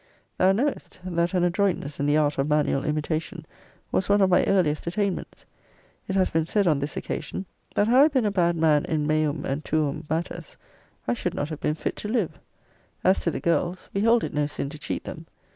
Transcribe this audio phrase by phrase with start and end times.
[0.39, 3.45] Thou knowest, that an adroitness in the art of manual imitation,
[3.91, 5.45] was one of my earliest attainments.
[6.07, 9.05] It has been said, on this occasion, that had I been a bad man in
[9.05, 10.57] meum and tuum matters,
[11.07, 12.39] I should not have been fit to live.
[13.03, 15.27] As to the girls, we hold it no sin to cheat them.